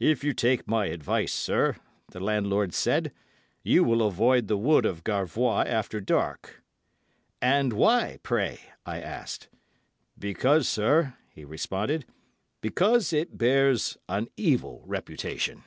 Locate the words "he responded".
11.30-12.06